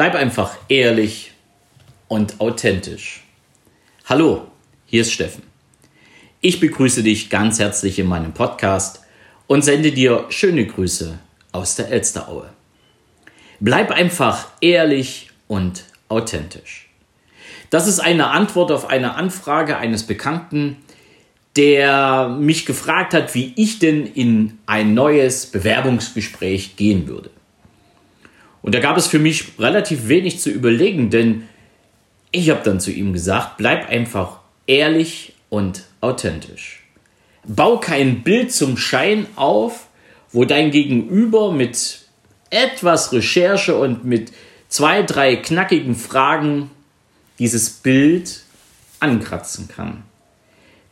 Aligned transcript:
Bleib 0.00 0.14
einfach 0.14 0.56
ehrlich 0.70 1.32
und 2.08 2.40
authentisch. 2.40 3.22
Hallo, 4.06 4.46
hier 4.86 5.02
ist 5.02 5.12
Steffen. 5.12 5.42
Ich 6.40 6.58
begrüße 6.58 7.02
dich 7.02 7.28
ganz 7.28 7.58
herzlich 7.58 7.98
in 7.98 8.06
meinem 8.06 8.32
Podcast 8.32 9.02
und 9.46 9.60
sende 9.60 9.92
dir 9.92 10.24
schöne 10.30 10.66
Grüße 10.66 11.18
aus 11.52 11.76
der 11.76 11.90
Elsteraue. 11.90 12.48
Bleib 13.60 13.90
einfach 13.90 14.48
ehrlich 14.62 15.32
und 15.48 15.84
authentisch. 16.08 16.88
Das 17.68 17.86
ist 17.86 18.00
eine 18.00 18.28
Antwort 18.28 18.72
auf 18.72 18.88
eine 18.88 19.16
Anfrage 19.16 19.76
eines 19.76 20.04
Bekannten, 20.04 20.78
der 21.56 22.30
mich 22.40 22.64
gefragt 22.64 23.12
hat, 23.12 23.34
wie 23.34 23.52
ich 23.54 23.80
denn 23.80 24.06
in 24.06 24.56
ein 24.64 24.94
neues 24.94 25.44
Bewerbungsgespräch 25.44 26.76
gehen 26.76 27.06
würde. 27.06 27.30
Und 28.62 28.74
da 28.74 28.80
gab 28.80 28.96
es 28.96 29.06
für 29.06 29.18
mich 29.18 29.58
relativ 29.58 30.08
wenig 30.08 30.40
zu 30.40 30.50
überlegen, 30.50 31.10
denn 31.10 31.48
ich 32.30 32.50
habe 32.50 32.60
dann 32.62 32.80
zu 32.80 32.90
ihm 32.90 33.12
gesagt, 33.12 33.56
bleib 33.56 33.88
einfach 33.88 34.40
ehrlich 34.66 35.32
und 35.48 35.84
authentisch. 36.00 36.84
Bau 37.46 37.78
kein 37.78 38.22
Bild 38.22 38.52
zum 38.52 38.76
Schein 38.76 39.26
auf, 39.36 39.88
wo 40.32 40.44
dein 40.44 40.70
Gegenüber 40.70 41.52
mit 41.52 42.00
etwas 42.50 43.12
Recherche 43.12 43.76
und 43.76 44.04
mit 44.04 44.32
zwei, 44.68 45.02
drei 45.02 45.36
knackigen 45.36 45.94
Fragen 45.94 46.70
dieses 47.38 47.70
Bild 47.70 48.42
ankratzen 49.00 49.68
kann. 49.68 50.02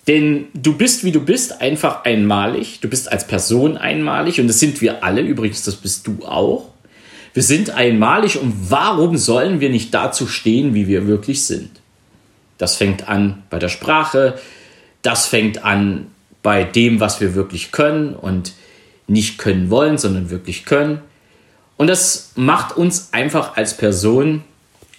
Denn 0.09 0.47
du 0.55 0.77
bist, 0.77 1.05
wie 1.05 1.13
du 1.13 1.21
bist, 1.21 1.61
einfach 1.61 2.05
einmalig. 2.05 2.81
Du 2.81 2.89
bist 2.89 3.13
als 3.13 3.27
Person 3.27 3.77
einmalig 3.77 4.41
und 4.41 4.49
das 4.49 4.59
sind 4.59 4.81
wir 4.81 5.05
alle. 5.05 5.21
Übrigens, 5.21 5.65
das 5.65 5.77
bist 5.77 6.07
du 6.07 6.25
auch. 6.25 6.71
Wir 7.39 7.45
sind 7.45 7.71
einmalig 7.71 8.37
und 8.37 8.53
warum 8.69 9.17
sollen 9.17 9.61
wir 9.61 9.71
nicht 9.71 9.95
dazu 9.95 10.27
stehen, 10.27 10.75
wie 10.75 10.89
wir 10.89 11.07
wirklich 11.07 11.47
sind? 11.47 11.71
Das 12.59 12.75
fängt 12.75 13.07
an 13.07 13.45
bei 13.49 13.61
der 13.61 13.69
Sprache, 13.69 14.41
das 15.03 15.29
fängt 15.29 15.65
an 15.65 16.09
bei 16.43 16.65
dem, 16.65 16.99
was 16.99 17.21
wir 17.21 17.37
wirklich 17.37 17.71
können 17.71 18.17
und 18.17 18.55
nicht 19.07 19.39
können 19.39 19.71
wollen, 19.71 19.99
sondern 19.99 20.31
wirklich 20.31 20.65
können. 20.65 21.01
Und 21.77 21.87
das 21.87 22.33
macht 22.35 22.77
uns 22.77 23.11
einfach 23.13 23.57
als 23.57 23.77
Person 23.77 24.43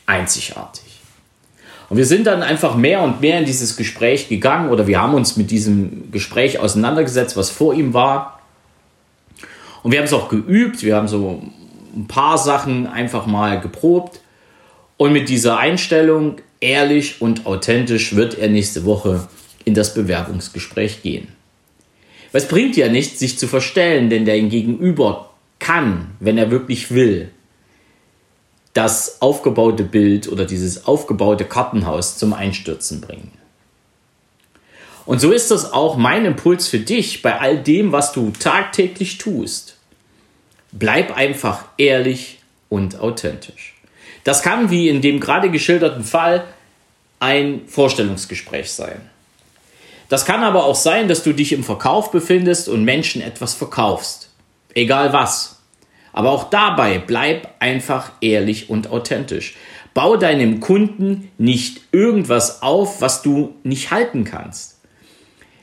einzigartig. 0.05 1.01
Und 1.89 1.97
wir 1.97 2.05
sind 2.05 2.25
dann 2.25 2.41
einfach 2.41 2.77
mehr 2.77 3.01
und 3.01 3.19
mehr 3.19 3.39
in 3.39 3.45
dieses 3.45 3.75
Gespräch 3.75 4.29
gegangen 4.29 4.69
oder 4.69 4.87
wir 4.87 5.01
haben 5.01 5.13
uns 5.13 5.35
mit 5.35 5.51
diesem 5.51 6.09
Gespräch 6.09 6.57
auseinandergesetzt, 6.57 7.35
was 7.35 7.49
vor 7.49 7.73
ihm 7.73 7.93
war. 7.93 8.39
Und 9.83 9.91
wir 9.91 9.99
haben 9.99 10.05
es 10.05 10.13
auch 10.13 10.29
geübt, 10.29 10.83
wir 10.83 10.95
haben 10.95 11.09
so 11.09 11.43
ein 11.95 12.07
paar 12.07 12.37
Sachen 12.37 12.87
einfach 12.87 13.25
mal 13.25 13.59
geprobt. 13.59 14.21
Und 14.97 15.13
mit 15.13 15.29
dieser 15.29 15.57
Einstellung, 15.57 16.37
ehrlich 16.59 17.21
und 17.21 17.45
authentisch, 17.45 18.15
wird 18.15 18.37
er 18.37 18.49
nächste 18.49 18.85
Woche 18.85 19.27
in 19.65 19.73
das 19.73 19.93
Bewerbungsgespräch 19.93 21.01
gehen. 21.01 21.29
Was 22.31 22.47
bringt 22.47 22.77
ja 22.77 22.89
nichts, 22.89 23.19
sich 23.19 23.39
zu 23.39 23.47
verstellen, 23.47 24.09
denn 24.09 24.25
der 24.25 24.39
Gegenüber 24.41 25.29
kann, 25.59 26.11
wenn 26.19 26.37
er 26.37 26.51
wirklich 26.51 26.91
will, 26.91 27.31
das 28.73 29.21
aufgebaute 29.21 29.83
Bild 29.83 30.31
oder 30.31 30.45
dieses 30.45 30.85
aufgebaute 30.85 31.45
Kartenhaus 31.45 32.17
zum 32.17 32.33
Einstürzen 32.33 33.01
bringen. 33.01 33.31
Und 35.05 35.19
so 35.19 35.31
ist 35.31 35.49
das 35.49 35.73
auch 35.73 35.97
mein 35.97 36.25
Impuls 36.25 36.67
für 36.67 36.77
dich 36.77 37.23
bei 37.23 37.39
all 37.39 37.57
dem, 37.57 37.91
was 37.91 38.11
du 38.11 38.31
tagtäglich 38.39 39.17
tust. 39.17 39.78
Bleib 40.71 41.15
einfach 41.15 41.65
ehrlich 41.77 42.39
und 42.69 42.99
authentisch. 42.99 43.75
Das 44.23 44.43
kann, 44.43 44.69
wie 44.69 44.89
in 44.89 45.01
dem 45.01 45.19
gerade 45.19 45.49
geschilderten 45.49 46.03
Fall, 46.03 46.45
ein 47.19 47.61
Vorstellungsgespräch 47.67 48.71
sein. 48.71 49.01
Das 50.09 50.25
kann 50.25 50.43
aber 50.43 50.65
auch 50.65 50.75
sein, 50.75 51.07
dass 51.07 51.23
du 51.23 51.33
dich 51.33 51.53
im 51.53 51.63
Verkauf 51.63 52.11
befindest 52.11 52.67
und 52.67 52.83
Menschen 52.83 53.21
etwas 53.21 53.53
verkaufst. 53.53 54.29
Egal 54.73 55.13
was. 55.13 55.59
Aber 56.13 56.31
auch 56.31 56.49
dabei 56.49 56.97
bleib 56.97 57.47
einfach 57.59 58.11
ehrlich 58.21 58.69
und 58.69 58.89
authentisch. 58.89 59.55
Bau 59.93 60.17
deinem 60.17 60.59
Kunden 60.59 61.31
nicht 61.37 61.81
irgendwas 61.91 62.61
auf, 62.61 63.01
was 63.01 63.21
du 63.21 63.55
nicht 63.63 63.91
halten 63.91 64.23
kannst. 64.23 64.79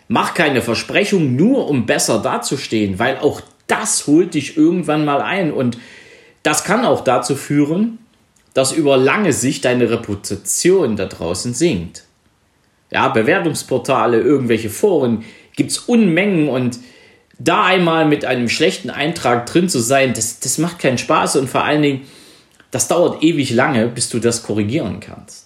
Mach 0.09 0.35
keine 0.35 0.63
Versprechung 0.63 1.35
nur, 1.35 1.69
um 1.69 1.87
besser 1.87 2.21
dazustehen, 2.21 2.99
weil 2.99 3.19
auch 3.19 3.41
das 3.67 4.07
holt 4.07 4.35
dich 4.35 4.57
irgendwann 4.57 5.05
mal 5.05 5.21
ein. 5.21 5.53
Und 5.53 5.79
das 6.43 6.65
kann 6.65 6.85
auch 6.85 7.03
dazu 7.03 7.35
führen, 7.37 7.99
dass 8.55 8.73
über 8.73 8.97
lange 8.97 9.33
Sicht 9.33 9.65
deine 9.65 9.91
Reputation 9.91 10.97
da 10.97 11.07
draußen 11.07 11.53
sinkt. 11.53 12.05
Ja, 12.91 13.09
Bewertungsportale, 13.09 14.21
irgendwelche 14.21 14.71
Foren 14.71 15.25
gibt 15.57 15.73
es 15.73 15.79
Unmengen 15.79 16.49
und 16.49 16.79
da 17.39 17.65
einmal 17.65 18.07
mit 18.07 18.25
einem 18.25 18.49
schlechten 18.49 18.91
Eintrag 18.91 19.47
drin 19.47 19.69
zu 19.69 19.81
sein, 19.81 20.15
das, 20.15 20.41
das 20.41 20.59
macht 20.59 20.79
keinen 20.79 20.99
Spaß 20.99 21.37
und 21.37 21.51
vor 21.51 21.65
allen 21.65 21.83
Dingen, 21.83 22.03
das 22.71 22.89
dauert 22.89 23.23
ewig 23.23 23.51
lange, 23.51 23.89
bis 23.89 24.09
du 24.09 24.19
das 24.19 24.43
korrigieren 24.43 25.01
kannst. 25.01 25.46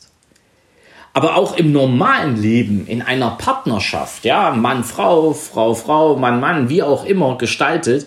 Aber 1.12 1.36
auch 1.36 1.56
im 1.56 1.72
normalen 1.72 2.40
Leben, 2.40 2.86
in 2.86 3.02
einer 3.02 3.32
Partnerschaft, 3.32 4.24
ja, 4.24 4.52
Mann, 4.52 4.84
Frau, 4.84 5.32
Frau, 5.32 5.74
Frau, 5.74 6.16
Mann, 6.16 6.38
Mann, 6.40 6.68
wie 6.68 6.82
auch 6.82 7.04
immer 7.04 7.36
gestaltet, 7.36 8.06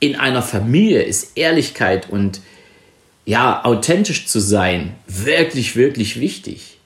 in 0.00 0.16
einer 0.16 0.42
Familie 0.42 1.02
ist 1.02 1.36
Ehrlichkeit 1.36 2.10
und 2.10 2.40
ja, 3.24 3.64
authentisch 3.64 4.26
zu 4.26 4.40
sein 4.40 4.94
wirklich, 5.06 5.76
wirklich 5.76 6.18
wichtig. 6.18 6.78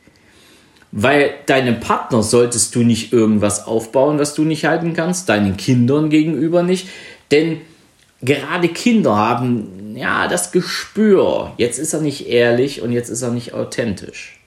Weil 0.92 1.34
deinem 1.46 1.80
Partner 1.80 2.22
solltest 2.22 2.74
du 2.74 2.80
nicht 2.80 3.12
irgendwas 3.12 3.66
aufbauen, 3.66 4.18
was 4.18 4.34
du 4.34 4.42
nicht 4.42 4.66
halten 4.66 4.92
kannst, 4.92 5.28
deinen 5.30 5.56
Kindern 5.56 6.10
gegenüber 6.10 6.62
nicht. 6.62 6.88
Denn 7.30 7.62
gerade 8.22 8.68
Kinder 8.68 9.16
haben 9.16 9.94
ja 9.96 10.28
das 10.28 10.52
Gespür, 10.52 11.52
jetzt 11.56 11.78
ist 11.78 11.94
er 11.94 12.00
nicht 12.00 12.28
ehrlich 12.28 12.82
und 12.82 12.92
jetzt 12.92 13.08
ist 13.08 13.22
er 13.22 13.30
nicht 13.30 13.54
authentisch. 13.54 14.38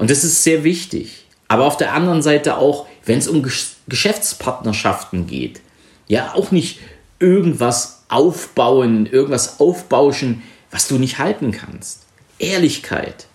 Und 0.00 0.08
das 0.08 0.24
ist 0.24 0.42
sehr 0.42 0.64
wichtig. 0.64 1.26
Aber 1.46 1.66
auf 1.66 1.76
der 1.76 1.92
anderen 1.92 2.22
Seite 2.22 2.56
auch, 2.56 2.86
wenn 3.04 3.18
es 3.18 3.28
um 3.28 3.46
Geschäftspartnerschaften 3.86 5.26
geht, 5.26 5.60
ja, 6.08 6.32
auch 6.34 6.52
nicht 6.52 6.78
irgendwas 7.18 8.04
aufbauen, 8.08 9.04
irgendwas 9.04 9.60
aufbauschen, 9.60 10.42
was 10.70 10.88
du 10.88 10.96
nicht 10.96 11.18
halten 11.18 11.52
kannst. 11.52 12.06
Ehrlichkeit 12.38 13.26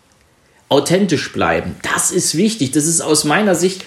authentisch 0.68 1.32
bleiben. 1.32 1.76
Das 1.84 2.10
ist 2.10 2.36
wichtig. 2.36 2.72
Das 2.72 2.88
ist 2.88 3.00
aus 3.00 3.26
meiner 3.26 3.54
Sicht, 3.54 3.86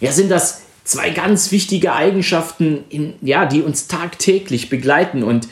ja, 0.00 0.12
sind 0.12 0.30
das 0.30 0.62
zwei 0.84 1.10
ganz 1.10 1.50
wichtige 1.50 1.92
Eigenschaften, 1.92 2.84
in, 2.88 3.14
ja, 3.20 3.46
die 3.46 3.62
uns 3.62 3.88
tagtäglich 3.88 4.70
begleiten 4.70 5.24
und 5.24 5.48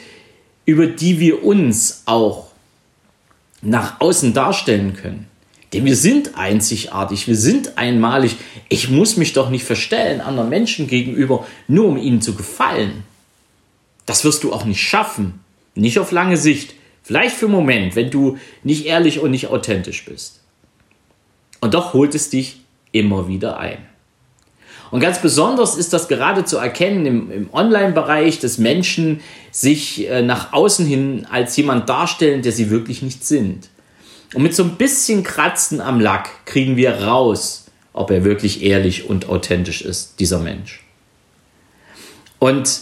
über 0.67 0.87
die 0.87 1.19
wir 1.19 1.43
uns 1.43 2.05
auch 2.07 2.53
nach 3.61 4.01
außen 4.01 4.35
darstellen 4.35 4.95
können. 4.95 5.27
Denn 5.75 5.85
wir 5.85 5.97
sind 5.97 6.39
einzigartig, 6.39 7.27
wir 7.27 7.37
sind 7.37 7.77
einmalig. 7.77 8.37
Ich 8.69 8.89
muss 8.89 9.17
mich 9.17 9.33
doch 9.33 9.51
nicht 9.51 9.65
verstellen 9.65 10.21
anderen 10.21 10.49
Menschen 10.49 10.87
gegenüber, 10.87 11.45
nur 11.67 11.87
um 11.87 11.97
ihnen 11.97 12.23
zu 12.23 12.35
gefallen. 12.35 13.03
Das 14.07 14.25
wirst 14.25 14.45
du 14.45 14.53
auch 14.53 14.65
nicht 14.65 14.81
schaffen. 14.81 15.41
Nicht 15.75 15.99
auf 15.99 16.13
lange 16.13 16.37
Sicht. 16.37 16.75
Vielleicht 17.03 17.35
für 17.35 17.47
einen 17.47 17.55
Moment, 17.55 17.97
wenn 17.97 18.11
du 18.11 18.39
nicht 18.63 18.87
ehrlich 18.87 19.19
und 19.19 19.33
nicht 19.33 19.49
authentisch 19.49 20.05
bist. 20.05 20.41
Und 21.61 21.75
doch 21.75 21.93
holt 21.93 22.15
es 22.15 22.31
dich 22.31 22.61
immer 22.93 23.27
wieder 23.27 23.59
ein. 23.59 23.79
Und 24.93 25.01
ganz 25.01 25.21
besonders 25.21 25.77
ist 25.77 25.93
das 25.93 26.07
gerade 26.07 26.45
zu 26.45 26.57
erkennen 26.57 27.05
im, 27.05 27.31
im 27.33 27.49
Online-Bereich, 27.53 28.39
dass 28.39 28.59
Menschen 28.59 29.21
sich 29.51 30.09
äh, 30.09 30.23
nach 30.23 30.53
außen 30.53 30.87
hin 30.87 31.27
als 31.29 31.57
jemand 31.57 31.89
darstellen, 31.89 32.43
der 32.43 32.53
sie 32.53 32.71
wirklich 32.71 33.03
nicht 33.03 33.25
sind. 33.25 33.71
Und 34.35 34.43
mit 34.43 34.55
so 34.55 34.65
ein 34.65 34.77
bisschen 34.77 35.23
Kratzen 35.23 35.81
am 35.81 36.01
Lack 36.01 36.45
kriegen 36.45 36.77
wir 36.77 37.03
raus, 37.05 37.67
ob 37.93 38.11
er 38.11 38.25
wirklich 38.25 38.63
ehrlich 38.63 39.09
und 39.09 39.29
authentisch 39.29 39.83
ist, 39.83 40.19
dieser 40.19 40.41
Mensch. 40.41 40.85
Und 42.41 42.81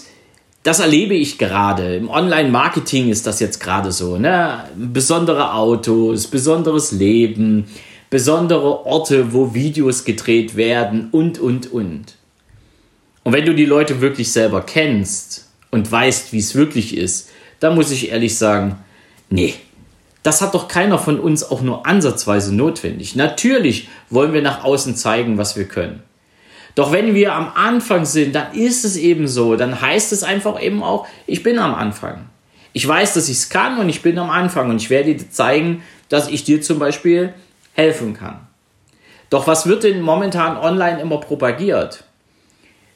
das 0.62 0.80
erlebe 0.80 1.14
ich 1.14 1.38
gerade. 1.38 1.96
Im 1.96 2.08
Online-Marketing 2.08 3.10
ist 3.10 3.26
das 3.26 3.40
jetzt 3.40 3.60
gerade 3.60 3.92
so. 3.92 4.16
Ne? 4.16 4.64
Besondere 4.76 5.54
Autos, 5.54 6.26
besonderes 6.26 6.92
Leben, 6.92 7.66
besondere 8.08 8.86
Orte, 8.86 9.32
wo 9.32 9.54
Videos 9.54 10.04
gedreht 10.04 10.56
werden 10.56 11.08
und, 11.12 11.38
und, 11.38 11.70
und. 11.70 12.16
Und 13.24 13.32
wenn 13.32 13.44
du 13.44 13.54
die 13.54 13.66
Leute 13.66 14.00
wirklich 14.00 14.32
selber 14.32 14.62
kennst 14.62 15.48
und 15.70 15.90
weißt, 15.90 16.32
wie 16.32 16.38
es 16.38 16.54
wirklich 16.54 16.96
ist, 16.96 17.30
dann 17.60 17.74
muss 17.74 17.90
ich 17.90 18.10
ehrlich 18.10 18.36
sagen, 18.36 18.78
nee, 19.30 19.54
das 20.22 20.40
hat 20.40 20.54
doch 20.54 20.68
keiner 20.68 20.98
von 20.98 21.18
uns 21.18 21.42
auch 21.42 21.62
nur 21.62 21.86
ansatzweise 21.86 22.54
notwendig. 22.54 23.16
Natürlich 23.16 23.88
wollen 24.08 24.32
wir 24.32 24.42
nach 24.42 24.64
außen 24.64 24.94
zeigen, 24.94 25.38
was 25.38 25.56
wir 25.56 25.66
können. 25.66 26.02
Doch 26.74 26.92
wenn 26.92 27.14
wir 27.14 27.34
am 27.34 27.52
Anfang 27.54 28.04
sind, 28.04 28.34
dann 28.34 28.54
ist 28.54 28.84
es 28.84 28.96
eben 28.96 29.28
so, 29.28 29.56
dann 29.56 29.80
heißt 29.80 30.12
es 30.12 30.22
einfach 30.22 30.60
eben 30.60 30.82
auch, 30.82 31.06
ich 31.26 31.42
bin 31.42 31.58
am 31.58 31.74
Anfang. 31.74 32.26
Ich 32.72 32.86
weiß, 32.86 33.14
dass 33.14 33.28
ich 33.28 33.36
es 33.36 33.48
kann 33.50 33.78
und 33.78 33.88
ich 33.88 34.00
bin 34.00 34.18
am 34.18 34.30
Anfang 34.30 34.70
und 34.70 34.80
ich 34.80 34.88
werde 34.88 35.14
dir 35.14 35.30
zeigen, 35.30 35.82
dass 36.08 36.28
ich 36.28 36.44
dir 36.44 36.62
zum 36.62 36.78
Beispiel 36.78 37.34
helfen 37.74 38.14
kann. 38.14 38.46
Doch 39.28 39.46
was 39.46 39.66
wird 39.66 39.82
denn 39.82 40.00
momentan 40.00 40.56
online 40.56 41.00
immer 41.00 41.18
propagiert? 41.18 42.04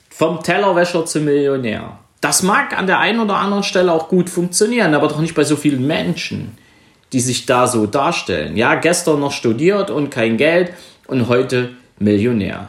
Vom 0.09 0.43
Tellerwäscher 0.43 1.05
zum 1.05 1.27
Millionär. 1.27 1.99
Das 2.23 2.43
mag 2.43 2.77
an 2.79 2.87
der 2.87 2.99
einen 2.99 3.21
oder 3.21 3.37
anderen 3.37 3.63
Stelle 3.63 3.93
auch 3.93 4.09
gut 4.09 4.31
funktionieren, 4.31 4.95
aber 4.95 5.09
doch 5.09 5.21
nicht 5.21 5.35
bei 5.35 5.45
so 5.45 5.57
vielen 5.57 5.87
Menschen, 5.87 6.57
die 7.13 7.21
sich 7.21 7.47
da 7.47 7.67
so 7.67 7.87
darstellen. 7.87 8.57
Ja, 8.57 8.75
gestern 8.75 9.21
noch 9.21 9.33
studiert 9.33 9.91
und 9.91 10.11
kein 10.11 10.37
Geld 10.37 10.73
und 11.07 11.29
heute 11.29 11.71
Millionär. 11.99 12.69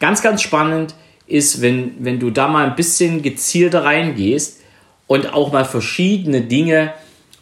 Ganz, 0.00 0.22
ganz 0.22 0.42
spannend 0.42 0.94
ist, 1.26 1.60
wenn, 1.60 1.94
wenn 2.00 2.18
du 2.18 2.30
da 2.30 2.48
mal 2.48 2.66
ein 2.66 2.76
bisschen 2.76 3.22
gezielter 3.22 3.84
reingehst 3.84 4.60
und 5.06 5.32
auch 5.32 5.52
mal 5.52 5.64
verschiedene 5.64 6.42
Dinge, 6.42 6.92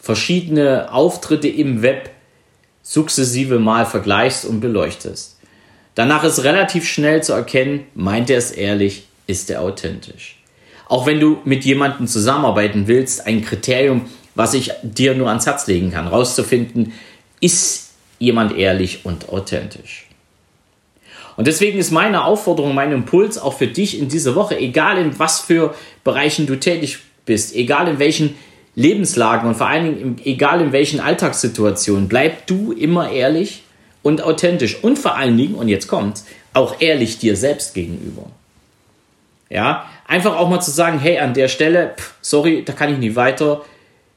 verschiedene 0.01 0.93
Auftritte 0.93 1.49
im 1.49 1.83
Web 1.83 2.11
sukzessive 2.83 3.59
mal 3.59 3.85
vergleichst 3.85 4.45
und 4.45 4.61
beleuchtest. 4.61 5.39
Danach 5.95 6.25
ist 6.25 6.45
relativ 6.45 6.87
schnell 6.87 7.23
zu 7.23 7.33
erkennen, 7.33 7.87
meint 7.95 8.31
er 8.31 8.39
es 8.39 8.53
ehrlich, 8.53 9.07
ist 9.27 9.51
er 9.51 9.63
authentisch. 9.63 10.39
Auch 10.89 11.07
wenn 11.07 11.19
du 11.19 11.39
mit 11.45 11.65
jemandem 11.65 12.07
zusammenarbeiten 12.07 12.87
willst, 12.87 13.27
ein 13.27 13.45
Kriterium, 13.45 14.03
was 14.37 14.55
ich 14.55 14.71
dir 14.83 15.15
nur 15.15 15.29
ans 15.29 15.47
Herz 15.47 15.67
legen 15.67 15.91
kann, 15.91 16.07
rauszufinden, 16.07 16.93
ist 17.41 17.91
jemand 18.19 18.57
ehrlich 18.57 19.01
und 19.05 19.29
authentisch. 19.29 20.07
Und 21.37 21.47
deswegen 21.47 21.79
ist 21.79 21.91
meine 21.91 22.25
Aufforderung, 22.25 22.75
mein 22.75 22.93
Impuls 22.93 23.37
auch 23.37 23.59
für 23.59 23.67
dich 23.67 23.99
in 23.99 24.09
dieser 24.09 24.35
Woche, 24.35 24.57
egal 24.59 24.97
in 24.99 25.19
was 25.19 25.41
für 25.41 25.75
Bereichen 26.05 26.47
du 26.47 26.57
tätig 26.57 26.99
bist, 27.27 27.55
egal 27.55 27.89
in 27.89 27.99
welchen 27.99 28.37
Lebenslagen 28.75 29.49
und 29.49 29.55
vor 29.57 29.69
allen 29.69 29.85
Dingen 29.85 30.21
egal 30.25 30.61
in 30.61 30.73
welchen 30.73 31.01
Alltagssituationen, 31.01 32.09
bleib 32.09 32.47
du 32.47 32.73
immer 32.73 33.11
ehrlich 33.11 33.63
und 34.03 34.23
authentisch 34.23 34.83
und 34.83 34.99
vor 34.99 35.17
allen 35.17 35.37
Dingen, 35.37 35.55
und 35.55 35.69
jetzt 35.69 35.89
kommt's, 35.89 36.27
auch 36.53 36.81
ehrlich 36.81 37.19
dir 37.19 37.37
selbst 37.37 37.75
gegenüber. 37.75 38.31
Ja, 39.51 39.91
einfach 40.07 40.37
auch 40.37 40.49
mal 40.49 40.61
zu 40.61 40.71
sagen, 40.71 40.99
hey, 40.99 41.19
an 41.19 41.35
der 41.35 41.49
Stelle, 41.49 41.95
pff, 41.97 42.15
sorry, 42.21 42.65
da 42.65 42.73
kann 42.73 42.93
ich 42.93 42.99
nicht 42.99 43.17
weiter. 43.17 43.65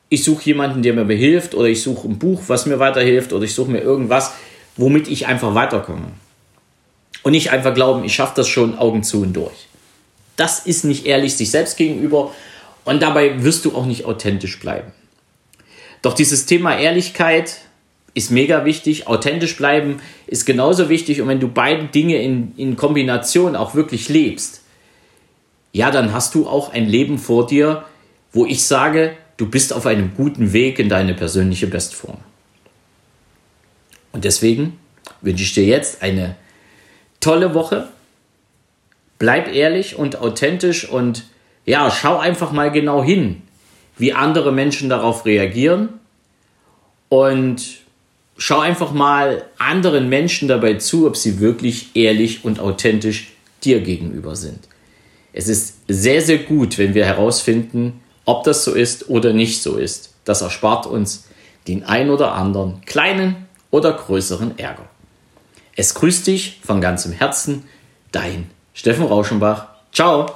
Ich 0.10 0.24
suche 0.24 0.46
jemanden, 0.46 0.82
der 0.82 0.94
mir 0.94 1.06
behilft 1.06 1.54
oder 1.56 1.68
ich 1.68 1.84
suche 1.84 2.08
ein 2.08 2.20
Buch, 2.20 2.42
was 2.48 2.66
mir 2.66 2.80
weiterhilft 2.80 3.32
oder 3.32 3.46
ich 3.46 3.54
suche 3.54 3.72
mir 3.72 3.82
irgendwas, 3.82 4.34
womit 4.76 5.08
ich 5.08 5.28
einfach 5.28 5.54
weiterkomme. 5.56 6.08
Und 7.22 7.34
nicht 7.34 7.52
einfach 7.52 7.74
glauben, 7.74 8.04
ich 8.04 8.16
schaffe 8.16 8.34
das 8.36 8.48
schon 8.48 8.78
Augen 8.78 9.04
zu 9.04 9.22
und 9.22 9.34
durch. 9.34 9.68
Das 10.36 10.66
ist 10.66 10.86
nicht 10.86 11.06
ehrlich 11.06 11.36
sich 11.36 11.52
selbst 11.52 11.78
gegenüber 11.78 12.32
und 12.86 13.02
dabei 13.02 13.44
wirst 13.44 13.66
du 13.66 13.76
auch 13.76 13.86
nicht 13.86 14.06
authentisch 14.06 14.60
bleiben. 14.60 14.92
Doch 16.02 16.14
dieses 16.14 16.46
Thema 16.46 16.78
Ehrlichkeit 16.78 17.58
ist 18.14 18.32
mega 18.32 18.66
wichtig. 18.66 19.08
Authentisch 19.08 19.58
bleiben 19.58 20.02
ist 20.28 20.46
genauso 20.46 20.90
wichtig. 20.90 21.22
Und 21.22 21.28
wenn 21.28 21.40
du 21.40 21.50
beide 21.50 21.86
Dinge 21.86 22.22
in, 22.22 22.54
in 22.58 22.76
Kombination 22.76 23.56
auch 23.56 23.76
wirklich 23.76 24.10
lebst, 24.10 24.62
ja, 25.72 25.92
dann 25.92 26.14
hast 26.14 26.34
du 26.36 26.48
auch 26.48 26.74
ein 26.74 26.88
Leben 26.88 27.18
vor 27.18 27.46
dir, 27.46 27.84
wo 28.32 28.46
ich 28.46 28.64
sage, 28.64 29.16
du 29.40 29.46
bist 29.46 29.72
auf 29.72 29.86
einem 29.86 30.12
guten 30.16 30.52
Weg 30.52 30.80
in 30.80 30.90
deine 30.90 31.14
persönliche 31.14 31.66
Bestform. 31.66 32.18
Und 34.12 34.26
deswegen 34.26 34.78
wünsche 35.22 35.44
ich 35.44 35.54
dir 35.54 35.64
jetzt 35.64 36.04
eine 36.04 36.36
tolle 37.22 37.54
Woche. 37.54 37.88
Bleib 39.18 39.48
ehrlich 39.54 39.96
und 39.96 40.18
authentisch 40.18 40.88
und 40.90 41.24
ja, 41.66 41.90
schau 41.90 42.18
einfach 42.18 42.52
mal 42.52 42.70
genau 42.70 43.02
hin, 43.02 43.42
wie 43.98 44.12
andere 44.12 44.52
Menschen 44.52 44.90
darauf 44.90 45.26
reagieren 45.26 45.88
und 47.08 47.78
schau 48.38 48.60
einfach 48.60 48.92
mal 48.92 49.46
anderen 49.58 50.10
Menschen 50.10 50.50
dabei 50.50 50.76
zu, 50.76 51.08
ob 51.08 51.16
sie 51.16 51.40
wirklich 51.40 51.96
ehrlich 51.96 52.44
und 52.44 52.60
authentisch 52.60 53.32
dir 53.64 53.80
gegenüber 53.80 54.36
sind. 54.36 54.68
Es 55.32 55.48
ist 55.48 55.78
sehr, 55.88 56.22
sehr 56.22 56.40
gut, 56.40 56.78
wenn 56.78 56.94
wir 56.94 57.06
herausfinden, 57.06 58.02
ob 58.30 58.44
das 58.44 58.64
so 58.64 58.74
ist 58.76 59.10
oder 59.10 59.34
nicht 59.34 59.64
so 59.64 59.78
ist. 59.78 60.14
Das 60.24 60.42
erspart 60.42 60.86
uns 60.86 61.26
den 61.68 61.84
ein 61.84 62.12
oder 62.12 62.34
anderen 62.34 62.82
kleinen 62.86 63.48
oder 63.72 63.92
größeren 63.94 64.60
Ärger. 64.60 64.88
Es 65.76 65.96
grüßt 65.96 66.28
dich 66.28 66.62
von 66.64 66.80
ganzem 66.80 67.12
Herzen, 67.12 67.64
dein 68.12 68.52
Steffen 68.76 69.06
Rauschenbach. 69.06 69.70
Ciao! 69.92 70.28